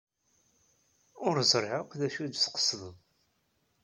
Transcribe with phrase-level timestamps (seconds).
[1.27, 2.95] Ur ẓriɣ akk d acu ay d-tqesdeḍ.